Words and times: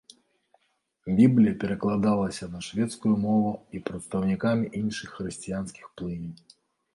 Біблія 1.19 1.51
перакладалася 1.63 2.49
на 2.53 2.61
шведскую 2.67 3.11
мову 3.27 3.51
і 3.77 3.83
прадстаўнікамі 3.91 4.73
іншых 4.81 5.09
хрысціянскіх 5.21 5.85
плыняў. 6.01 6.35